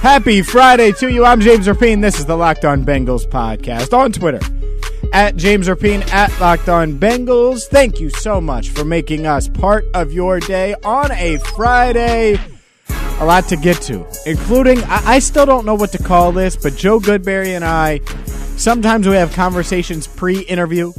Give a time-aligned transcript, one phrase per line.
[0.00, 1.26] Happy Friday to you.
[1.26, 2.00] I'm James Rapien.
[2.00, 4.40] This is the Locked On Bengals podcast on Twitter
[5.12, 7.64] at James Rapien at Locked On Bengals.
[7.64, 12.38] Thank you so much for making us part of your day on a Friday.
[13.18, 16.56] A lot to get to, including I, I still don't know what to call this,
[16.56, 17.98] but Joe Goodberry and I
[18.56, 20.94] sometimes we have conversations pre-interview,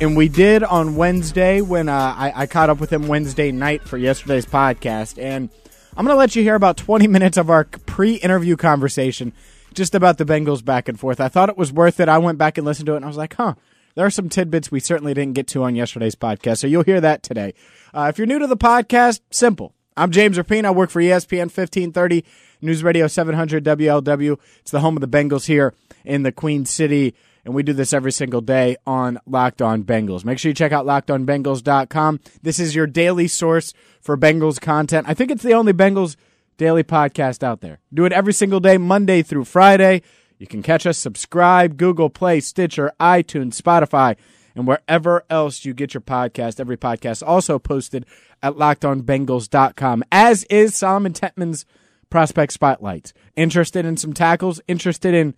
[0.00, 3.82] and we did on Wednesday when uh, I, I caught up with him Wednesday night
[3.82, 5.50] for yesterday's podcast, and
[5.96, 9.32] I'm going to let you hear about 20 minutes of our pre-interview conversation
[9.74, 11.20] just about the Bengals back and forth.
[11.20, 12.08] I thought it was worth it.
[12.08, 13.54] I went back and listened to it, and I was like, huh.
[13.94, 17.00] There are some tidbits we certainly didn't get to on yesterday's podcast, so you'll hear
[17.00, 17.54] that today.
[17.92, 19.72] Uh, if you're new to the podcast, simple.
[19.96, 20.64] I'm James Rapien.
[20.64, 22.24] I work for ESPN 1530
[22.60, 24.36] News Radio 700 WLW.
[24.58, 27.14] It's the home of the Bengals here in the Queen City,
[27.44, 30.24] and we do this every single day on Locked On Bengals.
[30.24, 32.20] Make sure you check out lockedonbengals.com.
[32.42, 35.08] This is your daily source for Bengals content.
[35.08, 36.16] I think it's the only Bengals
[36.56, 37.80] daily podcast out there.
[37.92, 40.02] Do it every single day, Monday through Friday.
[40.38, 44.16] You can catch us, subscribe, Google Play, Stitcher, iTunes, Spotify,
[44.54, 46.60] and wherever else you get your podcast.
[46.60, 48.06] Every podcast also posted
[48.42, 51.64] at lockedonbengals.com, as is Solomon Tetman's
[52.10, 53.12] prospect spotlights.
[53.36, 54.60] Interested in some tackles?
[54.68, 55.34] Interested in,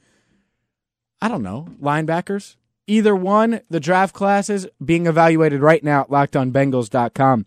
[1.21, 2.57] I don't know, linebackers?
[2.87, 7.47] Either one, the draft classes being evaluated right now at lockedonbengals.com.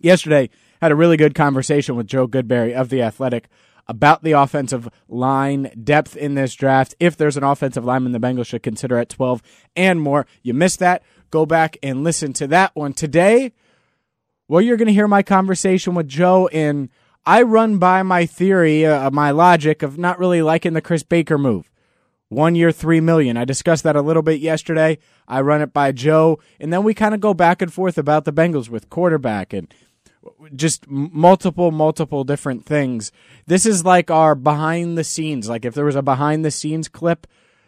[0.00, 3.48] Yesterday, had a really good conversation with Joe Goodberry of The Athletic
[3.86, 6.94] about the offensive line depth in this draft.
[7.00, 9.42] If there's an offensive lineman the Bengals should consider at 12
[9.76, 10.26] and more.
[10.42, 11.02] You missed that.
[11.30, 12.92] Go back and listen to that one.
[12.92, 13.52] Today,
[14.48, 16.88] well, you're going to hear my conversation with Joe and
[17.26, 21.36] I run by my theory, uh, my logic of not really liking the Chris Baker
[21.36, 21.70] move.
[22.30, 23.36] One year, three million.
[23.36, 24.98] I discussed that a little bit yesterday.
[25.26, 28.24] I run it by Joe, and then we kind of go back and forth about
[28.24, 29.66] the Bengals with quarterback and
[30.54, 33.10] just multiple, multiple different things.
[33.46, 35.48] This is like our behind the scenes.
[35.48, 37.26] Like if there was a behind the scenes clip,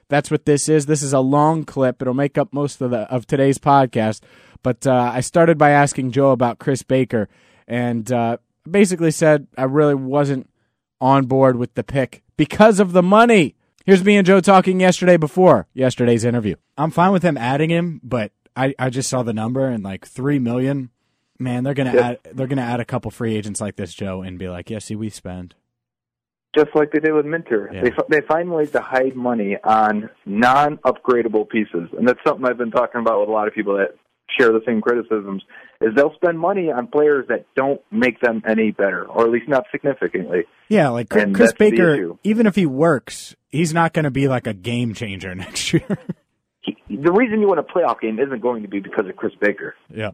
[0.09, 0.87] that's what this is.
[0.87, 2.01] This is a long clip.
[2.01, 4.21] It'll make up most of the of today's podcast.
[4.63, 7.29] But uh, I started by asking Joe about Chris Baker,
[7.67, 8.37] and uh,
[8.71, 10.49] basically said I really wasn't
[11.01, 13.57] on board with the pick because of the money.
[13.85, 16.55] Here's me and Joe talking yesterday before yesterday's interview.
[16.79, 20.07] I'm fine with him adding him, but I, I just saw the number and like
[20.07, 20.91] three million.
[21.39, 22.09] Man, they're gonna Yeah.
[22.11, 24.79] add they're gonna add a couple free agents like this, Joe, and be like, yeah,
[24.79, 25.55] see, we spend.
[26.55, 27.71] just like they did with Minter.
[27.73, 27.83] Yeah.
[27.83, 32.59] They fi- they find ways to hide money on non-upgradable pieces, and that's something I've
[32.59, 33.97] been talking about with a lot of people that
[34.39, 35.43] share the same criticisms.
[35.81, 39.49] Is they'll spend money on players that don't make them any better, or at least
[39.49, 40.45] not significantly.
[40.69, 44.27] Yeah, like Chris, And Chris Baker, even if he works, he's not going to be
[44.27, 45.99] like a game changer next year.
[46.89, 49.75] The reason you win a playoff game isn't going to be because of Chris Baker.
[49.89, 50.11] yeah.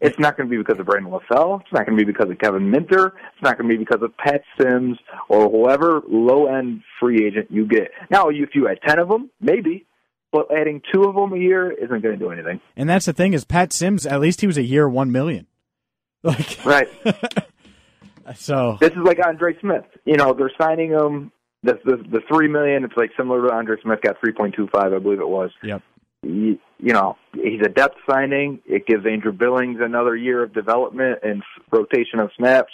[0.00, 1.62] It's not going to be because of Brandon LaFell.
[1.62, 3.06] It's not going to be because of Kevin Minter.
[3.06, 4.98] It's not going to be because of Pat Sims
[5.30, 7.90] or whoever low-end free agent you get.
[8.10, 9.86] Now, if you had ten of them, maybe,
[10.30, 12.60] but adding two of them a year isn't going to do anything.
[12.76, 15.46] And that's the thing is Pat Sims, at least he was a year one million.
[16.22, 16.88] Like Right.
[18.34, 19.84] so this is like Andre Smith.
[20.04, 21.32] You know, they're signing him.
[21.64, 22.84] The, the the three million.
[22.84, 25.50] It's like similar to Andre Smith got three point two five, I believe it was.
[25.62, 25.82] Yep.
[26.22, 28.60] You, you know, he's a depth signing.
[28.66, 32.72] It gives Andrew Billings another year of development and rotation of snaps.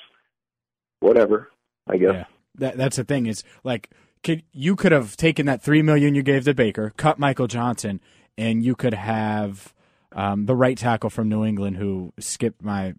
[0.99, 1.51] Whatever,
[1.89, 2.13] I guess.
[2.15, 2.25] Yeah,
[2.57, 3.27] that that's the thing.
[3.27, 3.91] Is like
[4.25, 8.01] could you could have taken that three million you gave to Baker, cut Michael Johnson,
[8.37, 9.73] and you could have
[10.13, 12.95] um, the right tackle from New England who skipped my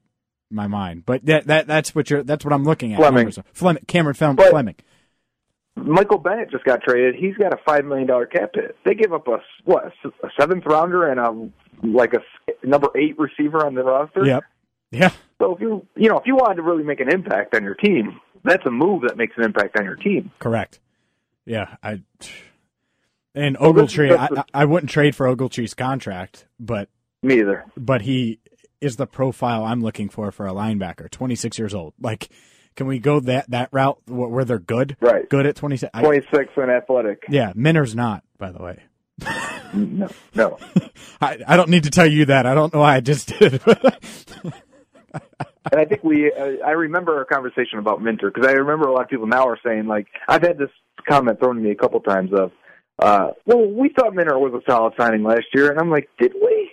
[0.50, 1.06] my mind.
[1.06, 3.00] But that that that's what you're that's what I'm looking at.
[3.00, 3.32] Fleming.
[3.54, 4.76] Fleming, Cameron Fel- But- Fleming.
[5.76, 7.16] Michael Bennett just got traded.
[7.16, 8.76] He's got a five million dollar cap hit.
[8.86, 12.22] They give up a what a seventh rounder and a like a
[12.68, 14.26] number eight receiver on the roster.
[14.26, 14.44] Yep.
[14.92, 15.12] Yeah.
[15.42, 17.76] So if you you know if you wanted to really make an impact on your
[17.76, 20.32] team, that's a move that makes an impact on your team.
[20.40, 20.80] Correct.
[21.46, 21.76] Yeah.
[21.82, 22.02] I
[23.34, 24.18] and Well, this is Ogletree.
[24.38, 26.90] I, I wouldn't trade for Ogletree's contract, but
[27.24, 27.66] Me either.
[27.78, 28.40] but he
[28.82, 31.10] is the profile I'm looking for for a linebacker.
[31.10, 31.94] 26 years old.
[32.02, 32.30] Like,
[32.76, 34.98] can we go that that route where they're good?
[35.02, 35.28] Right.
[35.30, 35.90] Good at 26.
[35.94, 37.24] I- Twenty six and athletic.
[37.30, 38.80] yeah, Minter's not, by the way.
[39.74, 40.58] No, no.
[41.22, 42.46] I, I don't need to tell you that.
[42.46, 43.62] I don't know why I just did.
[43.66, 44.54] It.
[45.72, 48.94] And I think we, uh, I remember our conversation about Minter because I remember a
[48.94, 50.72] lot of people now are saying like, I've had this
[51.08, 52.52] comment thrown at me a couple times of,
[52.98, 56.34] uh, well, we thought Minter was a solid signing last year, and I'm like, did
[56.34, 56.72] we?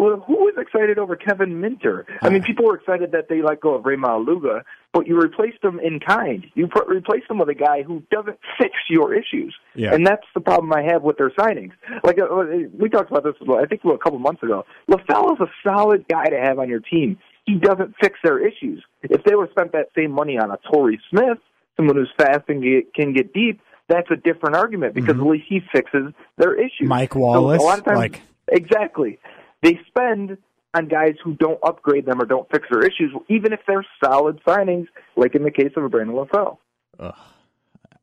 [0.00, 2.06] Well, who was excited over Kevin Minter?
[2.22, 4.64] I mean, people were excited that they let go of Ray Luga,
[4.94, 6.46] but you replaced him in kind.
[6.54, 9.92] You put, replaced him with a guy who doesn't fix your issues, Yeah.
[9.92, 11.72] and that's the problem I have with their signings.
[12.02, 12.44] Like uh, uh,
[12.78, 14.64] we talked about this, I think a couple months ago.
[14.90, 17.18] LaFell is a solid guy to have on your team.
[17.44, 18.82] He doesn't fix their issues.
[19.02, 21.36] If they would have spent that same money on a Torrey Smith,
[21.76, 23.60] someone who's fast and get, can get deep,
[23.90, 26.70] that's a different argument because at least he fixes their issues.
[26.80, 26.88] Mm-hmm.
[26.88, 29.18] Mike So Wallace, a lot of times, like- exactly,
[29.62, 30.38] they spend
[30.74, 34.40] on guys who don't upgrade them or don't fix their issues, even if they're solid
[34.46, 34.86] signings,
[35.16, 36.58] like in the case of a Brandon LaFell.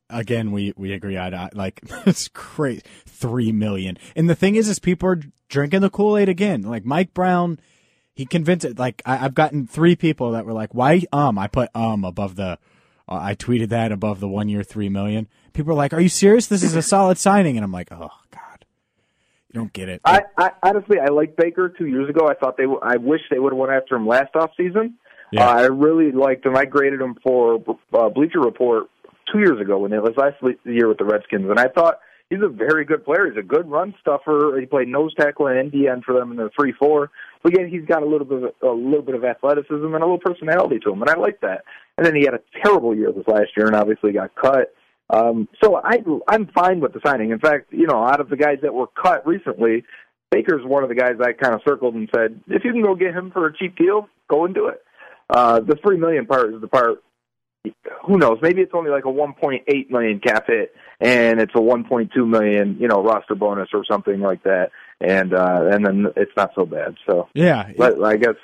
[0.10, 1.16] again we we agree.
[1.16, 3.98] To like it's great three million.
[4.16, 5.20] And the thing is is people are
[5.50, 6.64] drinking the kool-aid again.
[6.64, 7.60] Like mike brown
[8.14, 8.80] he convinced it.
[8.80, 12.36] Like I, i've gotten three people that were like why um i put um above
[12.36, 12.58] the
[13.10, 15.28] uh, i tweeted that above the one year three million.
[15.54, 16.48] People are like are you serious?
[16.48, 17.58] This is a solid signing.
[17.58, 18.42] And i'm like oh god
[19.54, 22.28] you don't get it I, I honestly, I liked Baker two years ago.
[22.28, 24.96] I thought they, w- I wish they would have went after him last off season.
[25.32, 25.48] Yeah.
[25.48, 26.56] Uh, I really liked him.
[26.56, 27.64] I graded him for
[27.94, 28.86] uh, Bleacher Report
[29.32, 30.36] two years ago when it was last
[30.66, 32.00] year with the Redskins, and I thought
[32.30, 33.30] he's a very good player.
[33.30, 34.58] He's a good run stuffer.
[34.60, 37.12] He played nose tackle and NDN for them in the three four.
[37.44, 40.06] But yet he's got a little bit of a little bit of athleticism and a
[40.06, 41.64] little personality to him, and I like that.
[41.98, 44.74] And then he had a terrible year this last year, and obviously got cut.
[45.10, 47.32] Um, so I I'm fine with the signing.
[47.32, 49.84] In fact, you know, out of the guys that were cut recently,
[50.32, 52.96] Baker's one of the guys I kind of circled and said, if you can go
[52.96, 54.84] get him for a cheap deal, go and do it.
[55.30, 57.04] Uh, the three million part is the part.
[58.06, 58.38] Who knows?
[58.42, 62.88] Maybe it's only like a 1.8 million cap hit, and it's a 1.2 million, you
[62.88, 64.72] know, roster bonus or something like that,
[65.02, 66.96] and uh, and then it's not so bad.
[67.06, 68.36] So, yeah but I guess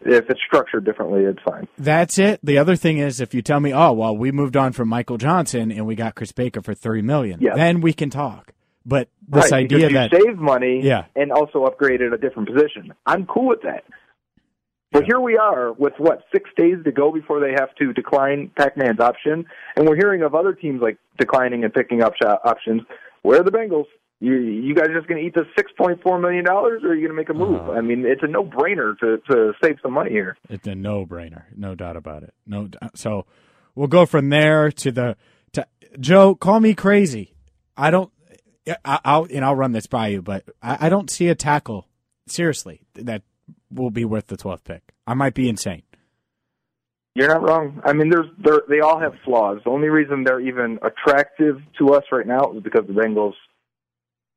[0.00, 1.68] if it's structured differently, it's fine.
[1.78, 2.40] That's it.
[2.42, 5.18] The other thing is, if you tell me, oh well, we moved on from Michael
[5.18, 7.54] Johnson and we got Chris Baker for three million, Yeah.
[7.54, 8.52] then we can talk.
[8.84, 11.04] But this right, idea that you save money Yeah.
[11.14, 12.92] and also upgrade upgraded a different position.
[13.06, 13.84] I'm cool with that.
[14.92, 18.50] But here we are with what six days to go before they have to decline
[18.56, 19.44] Pac-Man's option,
[19.76, 22.82] and we're hearing of other teams like declining and picking up options.
[23.22, 23.84] Where are the Bengals?
[24.22, 26.94] You you guys just going to eat the six point four million dollars, or are
[26.94, 27.60] you going to make a move?
[27.60, 27.72] Uh-huh.
[27.72, 30.36] I mean, it's a no-brainer to to save some money here.
[30.50, 32.34] it's a no-brainer, no doubt about it.
[32.46, 33.24] No, so
[33.74, 35.16] we'll go from there to the
[35.52, 35.66] to
[35.98, 36.34] Joe.
[36.34, 37.34] Call me crazy.
[37.78, 38.12] I don't.
[38.84, 41.88] I, I'll and I'll run this by you, but I, I don't see a tackle
[42.26, 43.22] seriously that
[43.70, 44.82] will be worth the twelfth pick.
[45.06, 45.82] I might be insane.
[47.14, 47.80] You're not wrong.
[47.84, 48.28] I mean, there's
[48.68, 49.60] they all have flaws.
[49.64, 53.32] The only reason they're even attractive to us right now is because the Bengals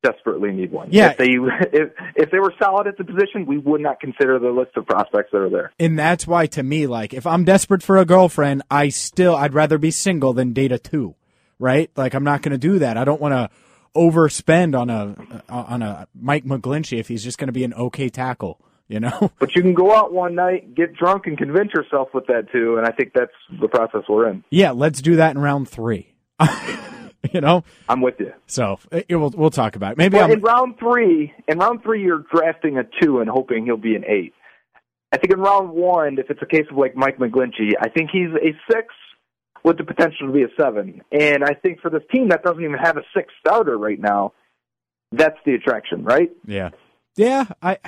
[0.04, 0.88] desperately need one.
[0.92, 1.10] Yeah.
[1.10, 1.30] If they
[1.72, 4.86] if if they were solid at the position, we would not consider the list of
[4.86, 5.72] prospects that are there.
[5.80, 9.54] And that's why, to me, like if I'm desperate for a girlfriend, I still I'd
[9.54, 11.16] rather be single than date a two,
[11.58, 11.90] right?
[11.96, 12.96] Like I'm not going to do that.
[12.96, 13.50] I don't want to
[13.96, 15.16] overspend on a
[15.48, 19.00] uh, on a Mike McGlinchey if he's just going to be an okay tackle, you
[19.00, 19.30] know?
[19.38, 22.76] But you can go out one night, get drunk, and convince yourself with that too.
[22.76, 24.44] And I think that's the process we're in.
[24.50, 26.14] yeah, let's do that in round three.
[27.32, 28.32] you know, I'm with you.
[28.46, 29.98] so eh, it, we'll we'll talk about it.
[29.98, 33.76] Maybe Well, in round three, in round three, you're drafting a two and hoping he'll
[33.76, 34.34] be an eight.
[35.12, 38.10] I think in round one, if it's a case of like Mike McGlinchey, I think
[38.10, 38.88] he's a six
[39.62, 41.02] with the potential to be a seven.
[41.12, 44.32] And I think for this team that doesn't even have a six starter right now,
[45.12, 46.30] that's the attraction, right?
[46.44, 46.70] yeah,
[47.16, 47.46] yeah.
[47.62, 47.78] I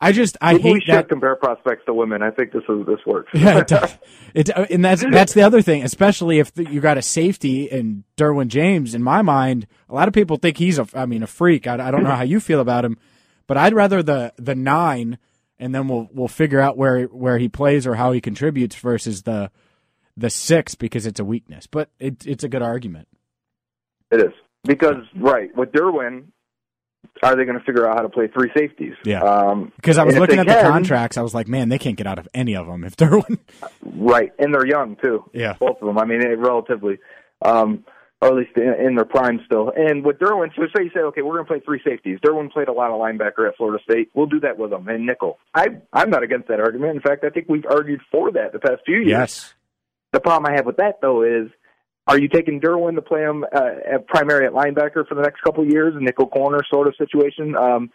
[0.00, 1.08] I just I Maybe we hate should that.
[1.08, 2.22] compare prospects to women.
[2.22, 3.30] I think this is this works.
[3.34, 3.96] Yeah, it does.
[4.34, 8.48] It, and that's that's the other thing, especially if you got a safety in Derwin
[8.48, 8.94] James.
[8.94, 11.66] In my mind, a lot of people think he's a, I mean, a freak.
[11.66, 12.98] I, I don't know how you feel about him,
[13.46, 15.16] but I'd rather the the nine,
[15.58, 19.22] and then we'll we'll figure out where where he plays or how he contributes versus
[19.22, 19.50] the
[20.18, 21.66] the six because it's a weakness.
[21.66, 23.08] But it, it's a good argument.
[24.10, 24.32] It is
[24.64, 26.24] because right with Derwin,
[27.22, 28.94] are they going to figure out how to play three safeties?
[29.04, 29.22] Yeah.
[29.22, 32.06] Um, Because I was looking at the contracts, I was like, man, they can't get
[32.06, 33.38] out of any of them if Derwin.
[33.84, 35.24] Right, and they're young too.
[35.32, 35.54] Yeah.
[35.58, 35.98] both of them.
[35.98, 36.98] I mean, eh, relatively,
[37.42, 37.84] um,
[38.20, 39.72] or at least in, in their prime still.
[39.74, 42.18] And with Derwin, so say you say, okay, we're going to play three safeties.
[42.20, 44.10] Derwin played a lot of linebacker at Florida State.
[44.14, 45.38] We'll do that with him and nickel.
[45.54, 46.94] I I'm not against that argument.
[46.96, 49.08] In fact, I think we've argued for that the past few years.
[49.08, 49.54] yes.
[50.12, 51.48] The problem I have with that though is,
[52.06, 55.42] are you taking Derwin to play him uh, at primary at linebacker for the next
[55.42, 57.56] couple of years, a nickel corner sort of situation?
[57.56, 57.90] Um,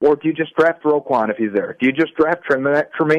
[0.00, 1.74] or do you just draft Roquan if he's there?
[1.80, 2.76] Do you just draft Tremaine,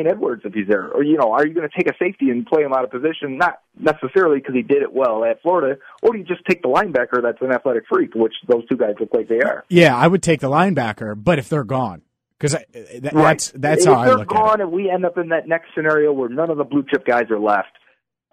[0.07, 0.89] Edmunds if he's there?
[0.89, 2.91] Or, you know, are you going to take a safety and play him out of
[2.91, 6.61] position, not necessarily because he did it well at Florida, or do you just take
[6.61, 9.65] the linebacker that's an athletic freak, which those two guys look like they are?
[9.69, 12.03] Yeah, I would take the linebacker, but if they're gone,
[12.37, 14.63] because that, that's that's if how I they're look gone at it.
[14.65, 17.31] and we end up in that next scenario where none of the blue chip guys
[17.31, 17.75] are left,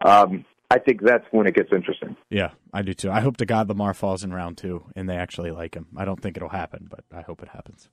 [0.04, 2.16] um, I think that's when it gets interesting.
[2.30, 3.10] Yeah, I do too.
[3.10, 5.86] I hope to God Lamar falls in round two and they actually like him.
[5.96, 7.88] I don't think it'll happen, but I hope it happens.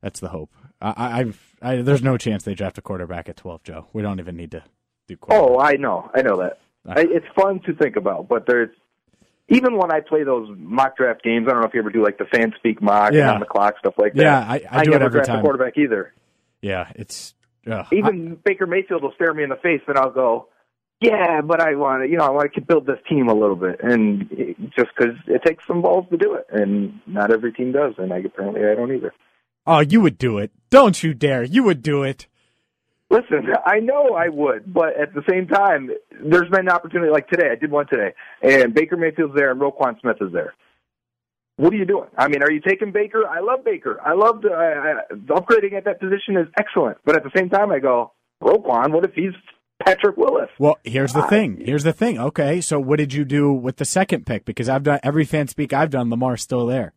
[0.00, 0.50] That's the hope.
[0.82, 3.86] I, I've, I, there's no chance they draft a quarterback at 12, Joe.
[3.92, 4.62] We don't even need to
[5.06, 5.16] do.
[5.30, 6.58] Oh, I know, I know that.
[6.86, 8.70] I, it's fun to think about, but there's
[9.48, 11.46] even when I play those mock draft games.
[11.48, 13.20] I don't know if you ever do like the fan speak mock Yeah.
[13.20, 14.22] and on the clock stuff like that.
[14.22, 15.38] Yeah, I- I do it never every draft time.
[15.38, 16.12] a quarterback either.
[16.62, 17.34] Yeah, it's.
[17.92, 20.48] Even Baker Mayfield will stare me in the face, and I'll go,
[21.00, 23.56] "Yeah, but I want to, you know, I want to build this team a little
[23.56, 27.52] bit, and it, just because it takes some balls to do it, and not every
[27.52, 29.12] team does, and I apparently I don't either."
[29.66, 30.50] oh, you would do it.
[30.70, 31.42] Don't you dare.
[31.42, 32.26] You would do it.
[33.10, 37.28] Listen, I know I would, but at the same time, there's been an opportunity like
[37.28, 37.48] today.
[37.50, 40.54] I did one today, and Baker Mayfield's there, and Roquan Smith is there.
[41.56, 42.08] What are you doing?
[42.18, 43.28] I mean, are you taking Baker?
[43.28, 44.00] I love Baker.
[44.04, 47.50] I love the, uh, the upgrading at that position is excellent, but at the same
[47.50, 48.90] time, I go Roquan.
[48.90, 49.34] What if he's
[49.84, 50.50] Patrick Willis?
[50.58, 51.62] Well, here's the thing.
[51.64, 52.18] Here's the thing.
[52.18, 54.44] Okay, so what did you do with the second pick?
[54.44, 56.10] Because I've done every fan speak I've done.
[56.10, 56.92] Lamar's still there.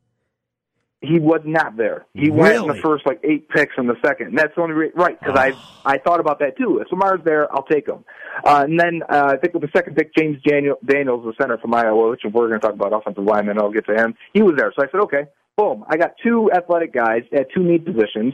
[1.01, 2.07] He was not there.
[2.15, 4.29] He went in the first like eight picks in the second.
[4.29, 5.53] And that's the only re- right because I
[5.85, 6.79] I thought about that too.
[6.79, 8.03] If Lamar's there, I'll take him.
[8.43, 11.59] Uh, and then uh, I think with the second pick, James Daniel, Daniels, the center
[11.59, 13.59] from Iowa, which we're going to talk about offensive lineman.
[13.59, 14.15] I'll get to him.
[14.33, 15.85] He was there, so I said, okay, boom.
[15.87, 18.33] I got two athletic guys at two need positions.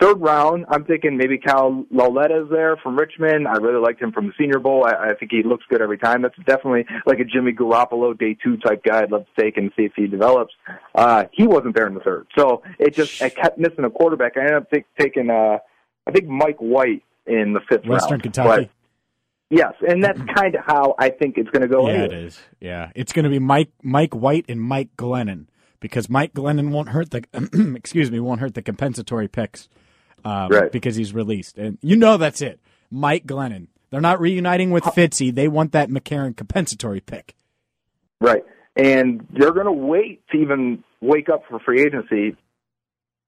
[0.00, 3.48] Third round, I'm thinking maybe Kyle Lauletta is there from Richmond.
[3.48, 4.86] I really liked him from the Senior Bowl.
[4.86, 6.22] I, I think he looks good every time.
[6.22, 9.02] That's definitely like a Jimmy Garoppolo day two type guy.
[9.02, 10.54] I'd love to take and see if he develops.
[10.94, 14.36] Uh, he wasn't there in the third, so it just I kept missing a quarterback.
[14.36, 15.58] I ended up think, taking uh,
[16.06, 18.22] I think Mike White in the fifth Western round.
[18.22, 18.48] Kentucky.
[18.48, 18.70] But,
[19.50, 21.88] yes, and that's kind of how I think it's going to go.
[21.88, 22.24] Yeah, it anyway.
[22.26, 22.38] is.
[22.60, 25.46] Yeah, it's going to be Mike Mike White and Mike Glennon
[25.80, 27.24] because Mike Glennon won't hurt the
[27.76, 29.68] excuse me won't hurt the compensatory picks
[30.24, 30.70] um, Right.
[30.72, 32.60] because he's released, and you know that's it.
[32.90, 33.68] Mike Glennon.
[33.90, 35.34] They're not reuniting with Fitzy.
[35.34, 37.34] They want that McCarron compensatory pick.
[38.20, 38.44] Right.
[38.76, 42.36] And they're going to wait to even wake up for free agency.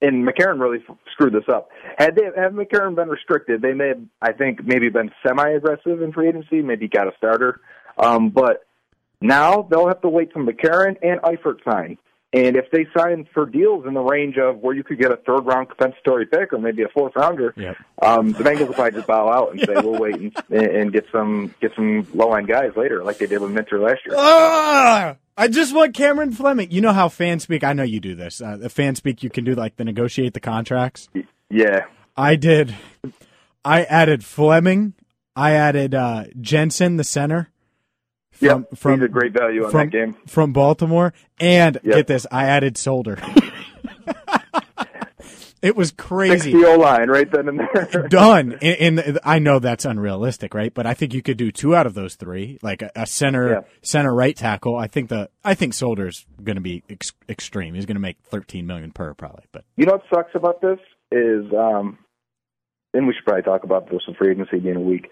[0.03, 1.71] And McCarron really f- screwed this up.
[1.99, 6.13] Had they had McCarron been restricted, they may have, I think, maybe been semi-aggressive in
[6.13, 7.61] free agency, maybe got a starter.
[7.99, 8.67] Um, but
[9.21, 11.99] now they'll have to wait till McCarron and Eifert sign.
[12.33, 15.17] And if they sign for deals in the range of where you could get a
[15.17, 17.77] third round compensatory pick or maybe a fourth rounder, Yep.
[18.03, 21.07] um, the Bengals will probably just bow out and say we'll wait and, and get
[21.11, 24.15] some get some low end guys later, like they did with Minter last year.
[24.17, 26.71] Ah, I just want Cameron Fleming.
[26.71, 27.65] You know how fans speak.
[27.65, 28.41] I know you do this.
[28.41, 29.25] Uh, the fan speak.
[29.25, 31.09] You can do like the negotiate the contracts.
[31.51, 32.77] Yeah, I did.
[33.65, 34.95] I added Fleming.
[35.35, 37.50] I added uh, Jensen, the center.
[38.41, 40.17] Yeah, he's a great value on from, that game.
[40.27, 41.13] from Baltimore.
[41.39, 41.95] And Yep.
[41.95, 43.19] get this, I added Solder.
[45.63, 46.53] it was crazy.
[46.53, 48.09] Sixty O line right then and there.
[48.09, 48.59] Done.
[48.63, 50.73] And, and I know that's unrealistic, right?
[50.73, 53.51] But I think you could do two out of those three, like a, a center,
[53.51, 53.61] Yeah.
[53.83, 54.77] center right tackle.
[54.77, 57.75] I think the I think Solder's going to be ex- extreme.
[57.75, 59.45] He's going to make thirteen million per probably.
[59.53, 60.79] But You know what sucks about this
[61.13, 61.99] is, um,
[62.95, 65.09] and we should probably talk about this in free agency in a week.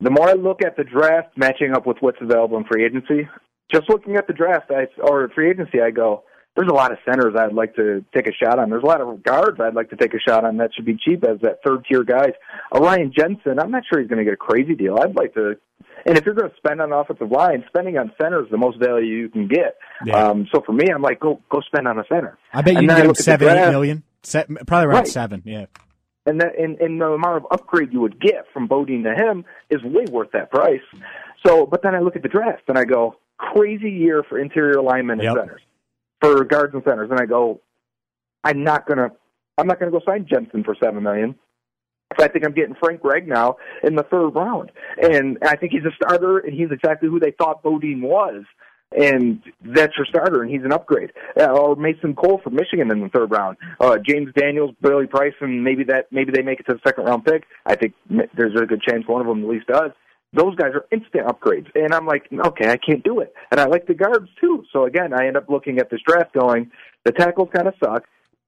[0.00, 3.28] The more I look at the draft matching up with what's available in free agency,
[3.72, 6.24] just looking at the draft I, or free agency, I go,
[6.56, 8.70] there's a lot of centers I'd like to take a shot on.
[8.70, 10.96] There's a lot of guards I'd like to take a shot on that should be
[10.96, 12.32] cheap as that third tier guys.
[12.74, 14.98] Orion Jensen, I'm not sure he's going to get a crazy deal.
[15.00, 15.54] I'd like to,
[16.06, 18.80] and if you're going to spend on offensive line, spending on center is the most
[18.80, 19.76] value you can get.
[20.04, 20.16] Yeah.
[20.30, 22.36] Um, so for me, I'm like, go go spend on a center.
[22.52, 24.02] I bet you And can get him look at the seven, eight million.
[24.22, 25.08] Se- probably around Right.
[25.08, 25.42] seven.
[25.44, 25.66] Yeah.
[26.26, 29.44] And that and, and the amount of upgrade you would get from Bodine to him
[29.70, 30.80] is way worth that price.
[31.46, 34.82] So, but then I look at the draft and I go, crazy year for interior
[34.82, 35.36] linemen and Yep.
[35.36, 35.62] centers,
[36.20, 37.60] for guards and centers, and I go,
[38.44, 39.10] I'm not gonna,
[39.56, 41.34] I'm not gonna go sign Jensen for seven million.
[42.18, 45.72] So I think I'm getting Frank Gregg now in the third round, and I think
[45.72, 48.42] he's a starter, and he's exactly who they thought Bodine was.
[48.96, 51.12] And that's your starter, and he's an upgrade.
[51.38, 53.56] Uh, or Mason Cole from Michigan in the third round.
[53.78, 57.04] Uh, James Daniels, Billy Price, and maybe that maybe they make it to the second
[57.04, 57.44] round pick.
[57.64, 59.92] I think there's a good chance one of them at least does.
[60.32, 63.32] Those guys are instant upgrades, and I'm like, okay, I can't do it.
[63.50, 64.64] And I like the guards too.
[64.72, 66.70] So again, I end up looking at this draft going,
[67.04, 68.04] the tackles kind of suck.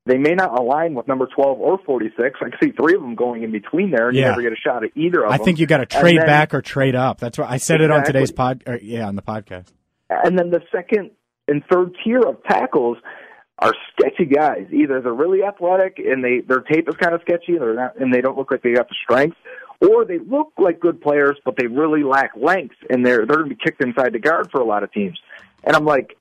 [0.07, 2.39] They may not align with number 12 or 46.
[2.41, 4.23] I can see three of them going in between there, and Yeah.
[4.25, 5.43] you never get a shot at either of I them.
[5.43, 7.19] I think you got to trade then- back or trade up.
[7.21, 8.65] That's what I said it on today's pod.
[8.67, 9.69] Or, yeah, on the podcast.
[10.25, 11.11] And then the second
[11.49, 12.99] and third tier of tackles
[13.59, 14.67] are sketchy guys.
[14.73, 18.01] Either they're really athletic and they their tape is kind of sketchy, and they're not,
[18.01, 19.37] and they don't look like they got the strength,
[19.81, 23.49] or they look like good players but they really lack length, and they're they're going
[23.49, 25.19] to be kicked inside the guard for a lot of teams.
[25.65, 26.17] And I'm like,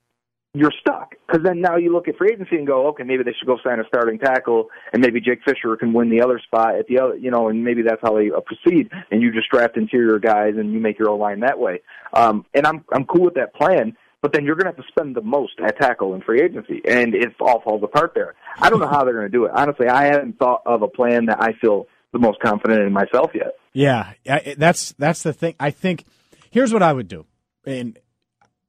[0.53, 1.15] you're stuck.
[1.25, 3.57] Because then now you look at free agency and go, okay, maybe they should go
[3.63, 6.99] sign a starting tackle, and maybe Jake Fisher can win the other spot at the
[6.99, 8.89] other, you know, and maybe that's how they uh, proceed.
[9.11, 11.81] And you just draft interior guys and you make your O line that way.
[12.13, 13.95] Um, and I'm I'm cool with that plan.
[14.21, 16.79] But then you're going to have to spend the most at tackle in free agency,
[16.87, 18.35] and it all falls apart there.
[18.59, 19.51] I don't know how they're going to do it.
[19.51, 23.31] Honestly, I haven't thought of a plan that I feel the most confident in myself
[23.33, 23.55] yet.
[23.73, 24.11] Yeah,
[24.57, 25.55] that's that's the thing.
[25.59, 26.05] I think
[26.51, 27.25] here's what I would do,
[27.65, 27.97] and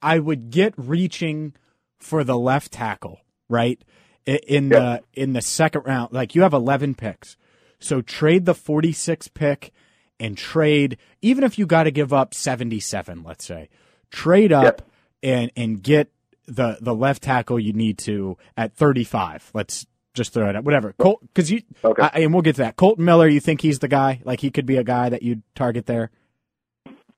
[0.01, 1.53] I would get reaching
[2.03, 3.81] for the left tackle, right?
[4.27, 7.37] In the in the second round, like you have 11 picks.
[7.79, 9.73] So trade the 46 pick
[10.21, 13.69] and trade even if you got to give up 77, let's say.
[14.11, 14.83] Trade up
[15.23, 16.13] and and get
[16.47, 19.51] the the left tackle you need to at 35.
[19.55, 20.65] Let's just throw it out.
[20.65, 20.93] Whatever.
[20.99, 22.03] Colt cuz you okay.
[22.03, 22.77] I, and we'll get to that.
[22.77, 24.21] Kolton Miller, you think he's the guy?
[24.25, 26.11] Like he could be a guy that you'd target there?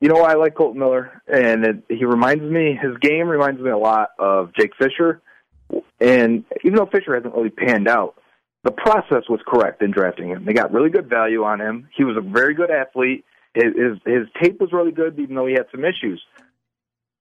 [0.04, 2.78] You know, I like Kolton Miller, and it, he reminds me.
[2.78, 5.22] His game reminds me a lot of Jake Fisher.
[5.98, 8.14] And even though Fisher hasn't really panned out,
[8.64, 10.44] the process was correct in drafting him.
[10.44, 11.88] They got really good value on him.
[11.96, 13.24] He was a very good athlete.
[13.54, 16.22] His, his tape was really good, even though he had some issues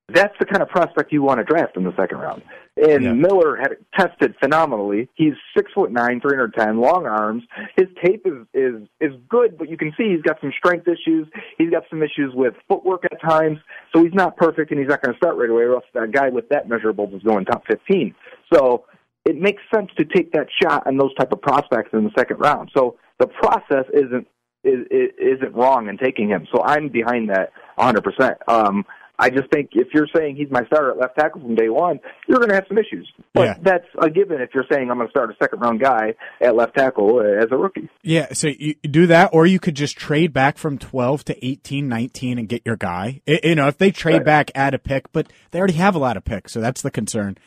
[0.10, 2.42] that's the kind of prospect you want to draft in the second round.
[2.76, 3.14] And yeah.
[3.14, 5.08] Miller had tested phenomenally.
[5.16, 7.44] He's six foot nine, three hundred ten, long arms.
[7.78, 11.28] His tape is is is good, but you can see he's got some strength issues.
[11.58, 13.60] He's got some issues with footwork at times.
[13.96, 15.64] So he's not perfect, and he's not going to start right away.
[15.64, 18.16] Or else that guy with that measurables is going top fifteen.
[18.52, 18.86] So
[19.26, 22.38] it makes sense to take that shot on those type of prospects in the second
[22.38, 22.72] round.
[22.76, 24.28] So the process isn't
[24.64, 24.86] is,
[25.18, 26.48] isn't wrong in taking him.
[26.54, 28.36] So I'm behind that 100%.
[28.48, 28.86] Um,
[29.20, 32.00] I just think if you're saying he's my starter at left tackle from day one,
[32.28, 33.12] you're going to have some issues.
[33.34, 33.58] But yeah.
[33.62, 36.56] that's a given if you're saying I'm going to start a second round guy at
[36.56, 37.90] left tackle uh, as a rookie.
[38.02, 41.88] Yeah, so you do that, or you could just trade back from 12 to 18,
[41.88, 43.22] 19 and get your guy.
[43.28, 44.26] You know, if they trade right.
[44.26, 46.92] back, add a pick, but they already have a lot of picks, so that's the
[46.92, 47.38] concern.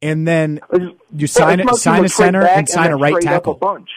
[0.00, 0.60] And then
[1.12, 3.54] you sign it, sign a center and sign and a right tackle.
[3.54, 3.88] A bunch.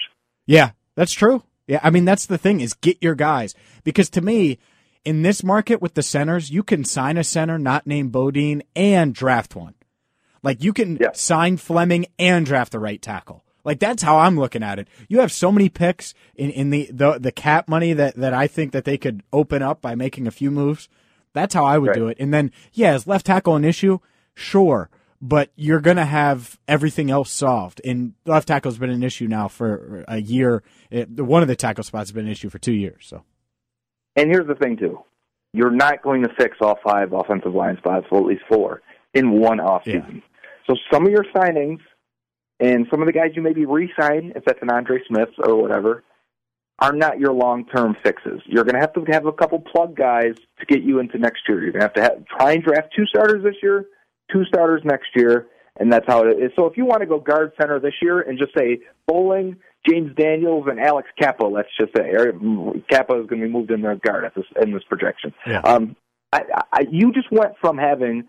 [0.48, 1.44] Yeah, that's true.
[1.68, 4.58] Yeah, I mean that's the thing is get your guys because to me
[5.06, 9.14] in this market with the centers, you can sign a center not named Bodine and
[9.14, 9.76] draft one.
[10.44, 11.12] Like you can yeah.
[11.14, 13.44] sign Fleming and draft the right tackle.
[13.64, 14.88] Like that's how I'm looking at it.
[15.08, 18.48] You have so many picks in, in the, the the cap money that, that I
[18.48, 20.88] think that they could open up by making a few moves.
[21.34, 21.96] That's how I would right.
[21.96, 22.18] do it.
[22.20, 24.00] And then yeah, is left tackle an issue?
[24.34, 24.90] Sure.
[25.22, 27.82] But you're gonna have everything else solved.
[27.84, 30.64] And left tackle's been an issue now for a year.
[30.90, 33.06] It, one of the tackle spots has been an issue for two years.
[33.08, 33.24] So
[34.20, 35.00] and here's the thing, too.
[35.54, 38.82] You're not going to fix all five offensive line spots, well, at least four,
[39.14, 40.16] in one offseason.
[40.16, 40.22] Yeah.
[40.68, 41.80] So some of your signings
[42.60, 46.04] and some of the guys you maybe re-sign, if that's an Andre Smith or whatever,
[46.78, 48.42] are not your long-term fixes.
[48.46, 51.42] You're going to have to have a couple plug guys to get you into next
[51.48, 51.64] year.
[51.64, 53.86] You're going to have to have, try and draft two starters this year,
[54.32, 55.48] two starters next year,
[55.80, 56.52] and that's how it is.
[56.56, 59.56] So if you want to go guard center this year and just say Boling,
[59.88, 62.12] James Daniels, and Alex Cappa, let's just say,
[62.90, 65.34] Cappa is going to be moved in the guard at this in this projection.
[65.48, 65.62] Yeah.
[65.62, 65.96] Um,
[66.32, 68.28] I, I, you just went from having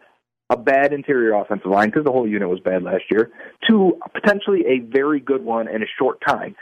[0.48, 3.30] a bad interior offensive line because the whole unit was bad last year
[3.68, 6.56] to potentially a very good one in a short time.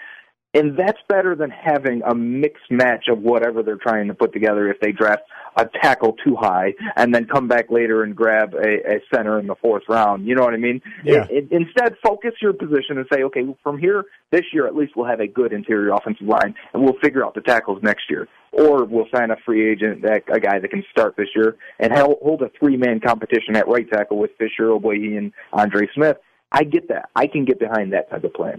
[0.55, 4.71] And that's better than having a mixed match of whatever they're trying to put together
[4.71, 5.23] if they draft
[5.57, 9.47] a tackle too high and then come back later and grab a, a center in
[9.47, 10.27] the fourth round.
[10.27, 10.81] You know what I mean?
[11.05, 11.27] Yeah.
[11.31, 14.93] It, it, instead, focus your position and say, okay, from here, this year at least
[14.97, 18.27] we'll have a good interior offensive line and we'll figure out the tackles next year.
[18.53, 21.93] Or we'll sign a free agent, that, a guy that can start this year and
[21.93, 26.17] hold a three man competition at right tackle with Fisher, Ogbuehi, and Andre Smith.
[26.51, 27.11] I get that.
[27.15, 28.59] I can get behind that type of plan.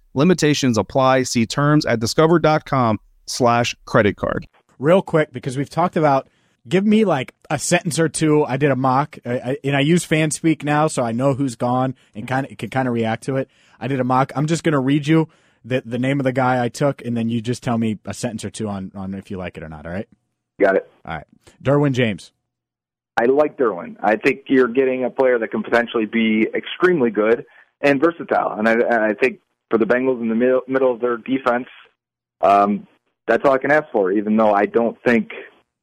[0.13, 1.23] Limitations apply.
[1.23, 4.47] See terms at discover.com slash credit card.
[4.79, 6.27] Real quick, because we've talked about
[6.67, 8.43] give me like a sentence or two.
[8.43, 11.95] I did a mock, I, and I use FanSpeak now, so I know who's gone
[12.15, 13.49] and kind of can kind of react to it.
[13.79, 14.31] I did a mock.
[14.35, 15.27] I'm just going to read you
[15.63, 18.13] the the name of the guy I took, and then you just tell me a
[18.13, 19.85] sentence or two on on if you like it or not.
[19.85, 20.07] All right.
[20.59, 20.91] Got it.
[21.05, 21.27] All right.
[21.63, 22.31] Derwin James.
[23.19, 23.97] I like Derwin.
[24.01, 27.45] I think you're getting a player that can potentially be extremely good
[27.81, 29.39] and versatile, and I, and I think
[29.71, 31.67] for the Bengals in the middle, middle of their defense.
[32.41, 32.87] Um,
[33.27, 35.31] that's all I can ask for, even though I don't think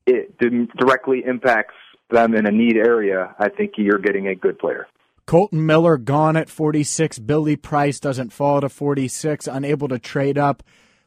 [0.06, 0.38] it
[0.76, 1.74] directly impacts
[2.10, 3.34] them in a need area.
[3.38, 4.86] I think you're getting a good player.
[5.26, 7.18] Kolton Miller gone at 46.
[7.20, 10.62] Billy Price doesn't fall to 46, unable to trade up.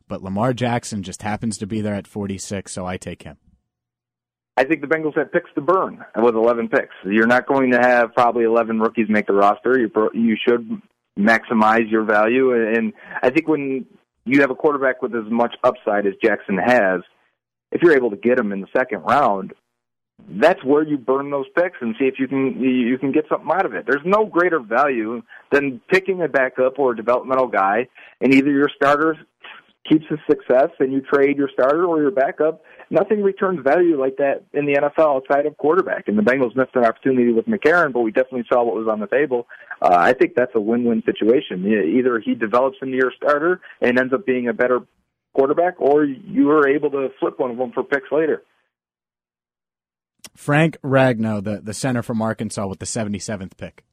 [0.07, 3.37] But Lamar Jackson just happens to be there at 46, so I take him.
[4.57, 6.93] I think the Bengals have picks to burn with 11 picks.
[7.05, 9.79] You're not going to have probably 11 rookies make the roster.
[9.79, 10.81] You you should
[11.17, 13.85] maximize your value, and I think when
[14.25, 17.01] you have a quarterback with as much upside as Jackson has,
[17.71, 19.53] if you're able to get him in the second round,
[20.29, 23.49] that's where you burn those picks and see if you can you can get something
[23.51, 23.85] out of it.
[23.87, 25.21] There's no greater value
[25.51, 27.87] than picking a backup or a developmental guy,
[28.19, 29.17] and either your starter
[29.87, 32.61] keeps his success and you trade your starter or your backup.
[32.89, 36.07] Nothing returns value like that in the NFL outside of quarterback.
[36.07, 38.99] And the Bengals missed an opportunity with McCarron, but we definitely saw what was on
[38.99, 39.47] the table.
[39.81, 41.65] Uh, I think that's a win-win situation.
[41.97, 44.81] Either he develops into your starter and ends up being a better
[45.33, 48.43] quarterback, or you are able to flip one of them for picks later.
[50.35, 53.83] Frank Ragnow, the, the center from Arkansas, with the 77th pick.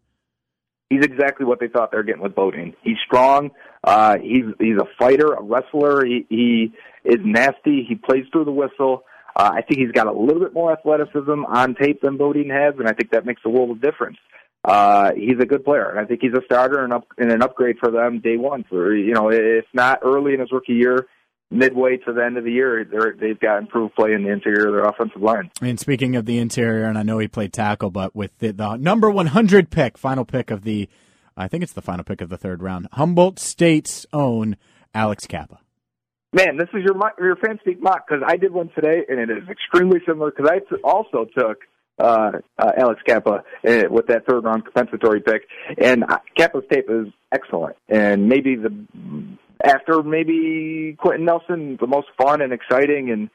[0.90, 2.74] He's exactly what they thought they were getting with Bodine.
[2.82, 3.50] He's strong.
[3.84, 6.04] Uh, he's he's a fighter, a wrestler.
[6.04, 6.72] He, he
[7.04, 7.84] is nasty.
[7.86, 9.04] He plays through the whistle.
[9.36, 12.74] Uh, I think he's got a little bit more athleticism on tape than Bodine has,
[12.78, 14.16] and I think that makes a world of difference.
[14.64, 17.42] Uh, he's a good player, and I think he's a starter and, up, and an
[17.42, 18.64] upgrade for them day one.
[18.68, 21.06] For you know, if not early in his rookie year,
[21.50, 22.84] midway to the end of the year,
[23.18, 25.50] they've got improved play in the interior of their offensive line.
[25.62, 28.76] And speaking of the interior, and I know he played tackle, but with the, the
[28.76, 30.88] number 100 pick, final pick of the,
[31.36, 34.56] I think it's the final pick of the third round, Humboldt State's own
[34.94, 35.60] Alex Cappa.
[36.32, 39.30] Man, this is your your fan speak mock because I did one today, and it
[39.30, 41.60] is extremely similar because I t- also took
[41.98, 46.84] uh, uh, Alex Cappa uh, with that third round compensatory pick, and uh, Cappa's tape
[46.90, 48.68] is excellent, and maybe the
[49.64, 53.30] after maybe Quenton Nelson, the most fun and exciting and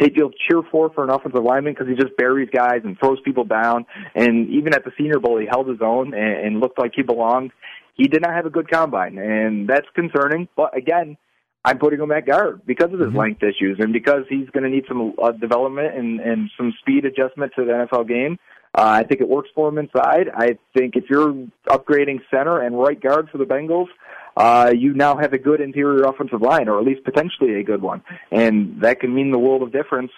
[0.00, 3.20] tape you'll cheer for for an offensive lineman because he just buries guys and throws
[3.24, 3.86] people down.
[4.14, 7.02] And even at the Senior Bowl, he held his own and, and looked like he
[7.02, 7.52] belonged.
[7.94, 10.48] He did not have a good combine, and that's concerning.
[10.56, 11.18] But again,
[11.64, 13.18] I'm putting him at guard because of his mm-hmm.
[13.18, 17.04] length issues and because he's going to need some uh, development and, and some speed
[17.04, 18.38] adjustment to the NFL game.
[18.74, 20.30] Uh, I think it works for him inside.
[20.34, 21.34] I think if you're
[21.68, 23.88] upgrading center and right guard for the Bengals,
[24.36, 27.82] uh, you now have a good interior offensive line, or at least potentially a good
[27.82, 30.12] one, and that can mean the world of difference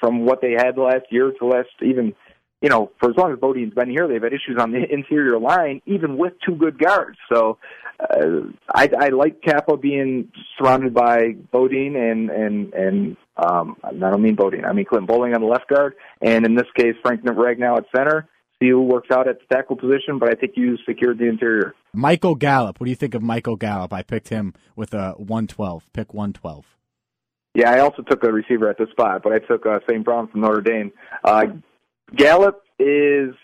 [0.00, 2.14] from what they had last year to last even.
[2.60, 5.38] You know, for as long as Bodine's been here, they've had issues on the interior
[5.38, 7.16] line, even with two good guards.
[7.32, 7.56] So,
[8.00, 14.22] uh, I, I like Cappa being surrounded by Bodine and and and um, I don't
[14.22, 17.22] mean Bodine, I mean Clinton Boling on the left guard, and in this case Frank
[17.22, 18.28] Ragnow at center
[18.60, 21.74] who works out at the tackle position, but I think you secured the interior.
[21.92, 22.80] Michael Gallup.
[22.80, 23.92] What do you think of Michael Gallup?
[23.92, 26.64] I picked him with a 112, pick 112.
[27.54, 30.04] Yeah, I also took a receiver at this spot, but I took uh, St.
[30.04, 30.92] Brown from Notre Dame.
[31.24, 31.46] Uh,
[32.14, 33.34] Gallup is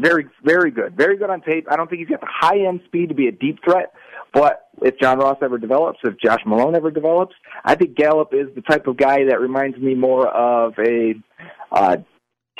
[0.00, 0.96] very, very good.
[0.96, 1.66] Very good on tape.
[1.70, 3.92] I don't think he's got the high end speed to be a deep threat,
[4.32, 8.48] but if John Ross ever develops, if Josh Malone ever develops, I think Gallup is
[8.54, 11.14] the type of guy that reminds me more of a
[11.70, 11.96] uh,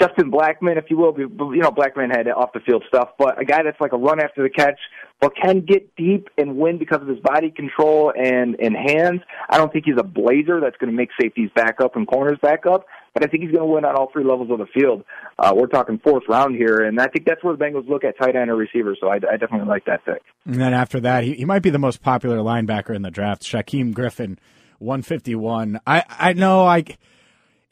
[0.02, 1.14] Justin Blackmon, if you will.
[1.16, 4.20] You know, Blackmon had off the field stuff, but a guy that's like a run
[4.20, 4.78] after the catch,
[5.20, 9.20] but can get deep and win because of his body control and and hands.
[9.48, 12.38] I don't think he's a blazer that's going to make safeties back up and corners
[12.42, 14.66] back up, but I think he's going to win on all three levels of the
[14.66, 15.04] field.
[15.38, 18.18] Uh, we're talking fourth round here, and I think that's where the Bengals look at
[18.18, 18.96] tight end or receiver.
[19.00, 20.22] So I, I definitely like that pick.
[20.44, 23.42] And then after that, he, he might be the most popular linebacker in the draft,
[23.42, 24.38] Shaquem Griffin,
[24.78, 25.78] one fifty one.
[25.86, 26.84] I I know I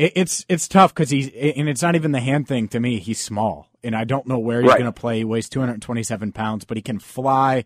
[0.00, 2.98] it, it's it's tough because he's and it's not even the hand thing to me.
[2.98, 4.78] He's small, and I don't know where he's right.
[4.78, 5.18] going to play.
[5.18, 7.64] He weighs 227 pounds, but he can fly.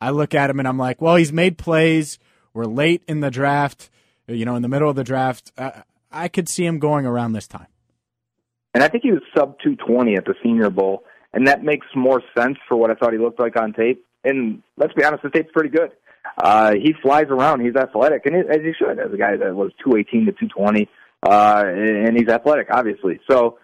[0.00, 2.18] I look at him and I'm like, well, he's made plays.
[2.54, 3.90] We're late in the draft,
[4.26, 5.52] you know, in the middle of the draft.
[5.56, 7.68] Uh, I could see him going around this time.
[8.74, 12.22] And I think he was sub 220 at the Senior Bowl, and that makes more
[12.36, 14.04] sense for what I thought he looked like on tape.
[14.24, 15.90] And let's be honest, the tape's pretty good.
[16.38, 17.60] Uh, he flies around.
[17.60, 20.88] He's athletic, and as he should, as a guy that was 218 to 220
[21.22, 23.20] uh, and he's athletic, obviously.
[23.30, 23.58] So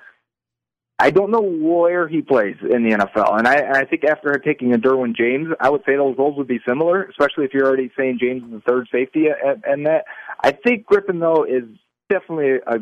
[0.98, 4.74] I don't know where he plays in the NFL, and I, I think after taking
[4.74, 7.90] a Derwin James, I would say those roles would be similar, especially if you're already
[7.96, 10.04] saying James is the third safety at, and that.
[10.42, 11.64] I think Griffin though is
[12.08, 12.78] definitely a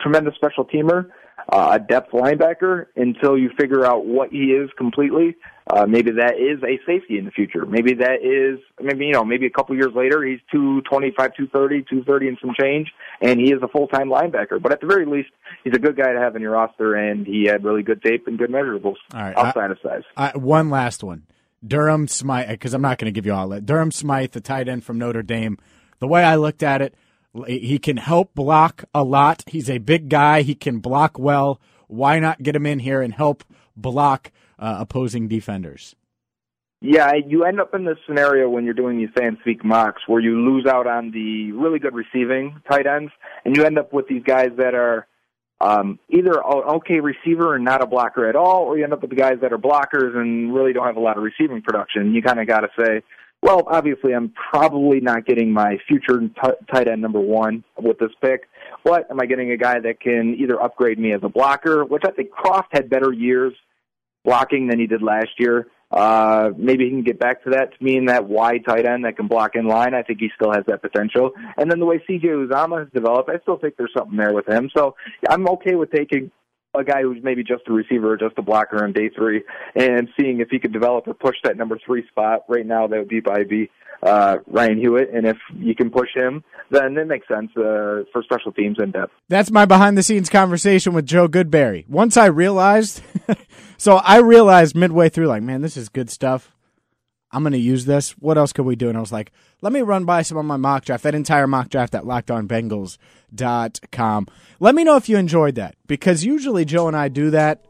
[0.00, 1.10] tremendous special teamer
[1.48, 5.36] uh, a depth linebacker until you figure out what he is completely.
[5.72, 7.64] Uh, maybe that is a safety in the future.
[7.64, 12.28] Maybe that is, maybe, you know, maybe a couple years later, he's 225, 230, 230
[12.28, 12.88] and some change,
[13.20, 14.60] and he is a full-time linebacker.
[14.60, 15.30] But at the very least,
[15.62, 18.26] he's a good guy to have in your roster, and he had really good tape
[18.26, 20.02] and good measurables all right, outside I, of size.
[20.16, 21.22] I, one last one.
[21.64, 23.66] Durham Smythe, because I'm not going to give you all that.
[23.66, 25.58] Durham Smythe, the tight end from Notre Dame.
[26.00, 26.94] The way I looked at it,
[27.46, 29.44] he can help block a lot.
[29.46, 30.42] He's a big guy.
[30.42, 31.60] He can block well.
[31.86, 33.44] Why not get him in here and help
[33.76, 35.96] block uh, opposing defenders.
[36.82, 40.20] Yeah, you end up in this scenario when you're doing these fan speak mocks where
[40.20, 43.12] you lose out on the really good receiving tight ends,
[43.44, 45.06] and you end up with these guys that are
[45.60, 49.02] um, either an okay receiver and not a blocker at all, or you end up
[49.02, 52.14] with the guys that are blockers and really don't have a lot of receiving production.
[52.14, 53.02] You kind of got to say,
[53.42, 58.10] well, obviously, I'm probably not getting my future t- tight end number one with this
[58.20, 58.42] pick.
[58.84, 62.02] But am I getting a guy that can either upgrade me as a blocker, which
[62.06, 63.54] I think Kroft had better years
[64.24, 65.68] blocking than he did last year.
[65.90, 69.16] Uh, maybe he can get back to that to mean that wide tight end that
[69.16, 69.92] can block in line.
[69.92, 71.32] I think he still has that potential.
[71.56, 74.46] And then the way CJ Uzomah has developed, I still think there's something there with
[74.46, 74.70] him.
[74.76, 74.94] So
[75.28, 76.30] I'm okay with taking
[76.74, 79.42] a guy who's maybe just a receiver or just a blocker on day three
[79.74, 82.44] and seeing if he could develop or push that number three spot.
[82.48, 83.70] Right now, that would be by be
[84.02, 88.22] uh, Ryan Hewitt, and if you can push him, then it makes sense uh, for
[88.22, 89.12] special teams in depth.
[89.28, 91.86] That's my behind the scenes conversation with Joe Goodberry.
[91.88, 93.02] Once I realized,
[93.76, 96.52] so I realized midway through, like, man, this is good stuff.
[97.32, 98.12] I'm going to use this.
[98.12, 98.88] What else could we do?
[98.88, 99.30] And I was like,
[99.62, 104.26] let me run by some of my mock draft, that entire mock draft at lockedonbengals.com.
[104.58, 107.64] Let me know if you enjoyed that because usually Joe and I do that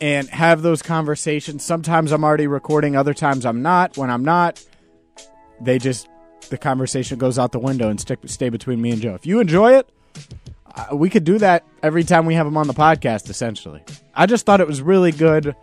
[0.00, 1.62] and have those conversations.
[1.64, 3.98] Sometimes I'm already recording, other times I'm not.
[3.98, 4.64] When I'm not,
[5.60, 6.08] they just,
[6.50, 9.14] the conversation goes out the window and stick, stay between me and Joe.
[9.14, 9.90] If you enjoy it,
[10.74, 13.82] uh, we could do that every time we have him on the podcast, essentially.
[14.14, 15.54] I just thought it was really good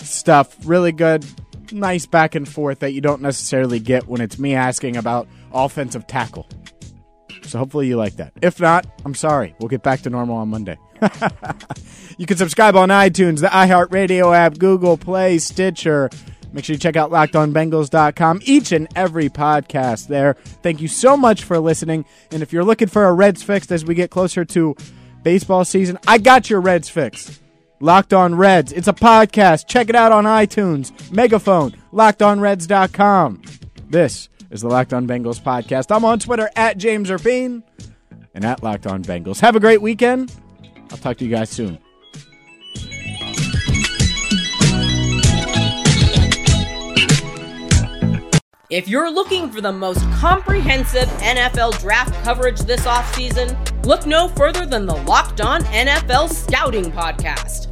[0.00, 1.24] stuff, really good
[1.72, 6.06] nice back and forth that you don't necessarily get when it's me asking about offensive
[6.06, 6.46] tackle.
[7.42, 8.32] So hopefully you like that.
[8.40, 9.54] If not, I'm sorry.
[9.58, 10.78] We'll get back to normal on Monday.
[12.18, 16.08] you can subscribe on iTunes, the iHeartRadio app, Google Play, Stitcher.
[16.52, 18.40] Make sure you check out lockedonbengals.com.
[18.44, 20.34] Each and every podcast there.
[20.62, 22.04] Thank you so much for listening.
[22.30, 24.76] And if you're looking for a Reds fix as we get closer to
[25.22, 27.41] baseball season, I got your Reds fix.
[27.82, 28.70] Locked On Reds.
[28.70, 29.66] It's a podcast.
[29.66, 33.42] Check it out on iTunes, Megaphone, lockedonreds.com.
[33.88, 35.94] This is the Locked On Bengals podcast.
[35.94, 37.64] I'm on Twitter at James Rapien
[38.34, 39.40] and at Locked On Bengals.
[39.40, 40.32] Have a great weekend.
[40.92, 41.76] I'll talk to you guys soon.
[48.70, 54.64] If you're looking for the most comprehensive NFL draft coverage this offseason, look no further
[54.66, 57.71] than the Locked On NFL Scouting Podcast.